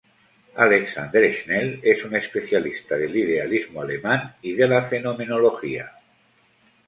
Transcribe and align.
Alexander 0.63 1.31
Schnell 1.31 1.79
es 1.83 2.03
un 2.03 2.15
especialista 2.15 2.97
del 2.97 3.15
idealismo 3.15 3.83
alemán 3.83 4.35
y 4.41 4.53
de 4.53 4.67
la 4.67 4.81
fenomenología. 4.81 5.91